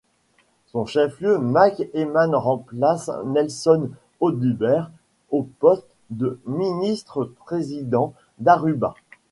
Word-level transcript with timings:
Son 0.65 0.87
chef 0.87 1.21
Mike 1.21 1.83
Eman 1.93 2.31
remplace 2.33 3.11
Nelson 3.23 3.91
Oduber 4.19 4.85
au 5.29 5.47
poste 5.59 5.85
de 6.09 6.39
Ministre-président 6.47 8.11
d'Aruba. 8.39 8.95